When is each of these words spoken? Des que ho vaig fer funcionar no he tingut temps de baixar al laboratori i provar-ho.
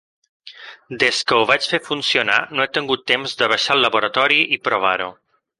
Des 1.03 1.19
que 1.31 1.35
ho 1.41 1.43
vaig 1.51 1.67
fer 1.75 1.79
funcionar 1.89 2.39
no 2.55 2.65
he 2.65 2.69
tingut 2.79 3.07
temps 3.15 3.39
de 3.43 3.53
baixar 3.55 3.77
al 3.79 3.87
laboratori 3.89 4.45
i 4.59 4.61
provar-ho. 4.71 5.17